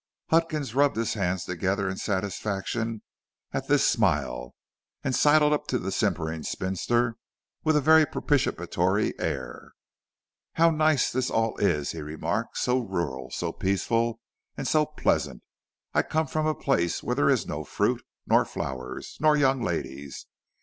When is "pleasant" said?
14.87-15.43